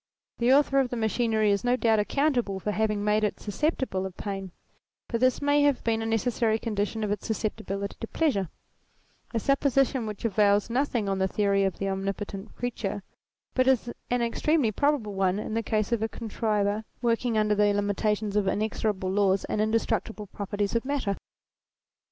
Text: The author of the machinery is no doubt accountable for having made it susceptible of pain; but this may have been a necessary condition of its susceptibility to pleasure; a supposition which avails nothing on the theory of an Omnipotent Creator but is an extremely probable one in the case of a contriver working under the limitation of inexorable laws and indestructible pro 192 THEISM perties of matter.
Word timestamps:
The 0.39 0.51
author 0.51 0.79
of 0.79 0.89
the 0.89 0.95
machinery 0.97 1.51
is 1.51 1.63
no 1.63 1.75
doubt 1.75 1.99
accountable 1.99 2.59
for 2.59 2.71
having 2.71 3.03
made 3.03 3.23
it 3.23 3.39
susceptible 3.39 4.07
of 4.07 4.17
pain; 4.17 4.51
but 5.07 5.19
this 5.21 5.43
may 5.43 5.61
have 5.61 5.83
been 5.83 6.01
a 6.01 6.07
necessary 6.07 6.57
condition 6.57 7.03
of 7.03 7.11
its 7.11 7.27
susceptibility 7.27 7.97
to 7.99 8.07
pleasure; 8.07 8.49
a 9.31 9.39
supposition 9.39 10.07
which 10.07 10.25
avails 10.25 10.71
nothing 10.71 11.07
on 11.07 11.19
the 11.19 11.27
theory 11.27 11.63
of 11.65 11.79
an 11.79 11.87
Omnipotent 11.87 12.55
Creator 12.55 13.03
but 13.53 13.67
is 13.67 13.91
an 14.09 14.23
extremely 14.23 14.71
probable 14.71 15.13
one 15.13 15.37
in 15.37 15.53
the 15.53 15.61
case 15.61 15.91
of 15.91 16.01
a 16.01 16.09
contriver 16.09 16.83
working 17.03 17.37
under 17.37 17.53
the 17.53 17.71
limitation 17.71 18.35
of 18.35 18.47
inexorable 18.47 19.11
laws 19.11 19.45
and 19.45 19.61
indestructible 19.61 20.25
pro 20.25 20.45
192 20.45 20.47
THEISM 20.47 20.57
perties 20.57 20.75
of 20.75 20.83
matter. 20.83 21.19